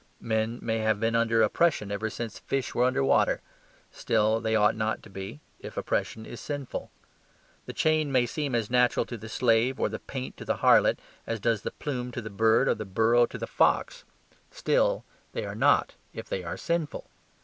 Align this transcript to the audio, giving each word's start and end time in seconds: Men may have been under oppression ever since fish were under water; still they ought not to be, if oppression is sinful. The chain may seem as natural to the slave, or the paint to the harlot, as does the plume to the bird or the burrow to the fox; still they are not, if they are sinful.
Men 0.19 0.57
may 0.63 0.79
have 0.79 0.99
been 0.99 1.13
under 1.13 1.43
oppression 1.43 1.91
ever 1.91 2.09
since 2.09 2.39
fish 2.39 2.73
were 2.73 2.85
under 2.85 3.03
water; 3.03 3.39
still 3.91 4.39
they 4.39 4.55
ought 4.55 4.75
not 4.75 5.03
to 5.03 5.11
be, 5.11 5.41
if 5.59 5.77
oppression 5.77 6.25
is 6.25 6.41
sinful. 6.41 6.89
The 7.67 7.73
chain 7.73 8.11
may 8.11 8.25
seem 8.25 8.55
as 8.55 8.71
natural 8.71 9.05
to 9.05 9.15
the 9.15 9.29
slave, 9.29 9.79
or 9.79 9.89
the 9.89 9.99
paint 9.99 10.37
to 10.37 10.43
the 10.45 10.57
harlot, 10.65 10.97
as 11.27 11.39
does 11.39 11.61
the 11.61 11.69
plume 11.69 12.11
to 12.13 12.21
the 12.23 12.31
bird 12.31 12.67
or 12.67 12.73
the 12.73 12.83
burrow 12.83 13.27
to 13.27 13.37
the 13.37 13.45
fox; 13.45 14.03
still 14.49 15.05
they 15.33 15.45
are 15.45 15.53
not, 15.53 15.93
if 16.15 16.27
they 16.27 16.43
are 16.43 16.57
sinful. 16.57 17.05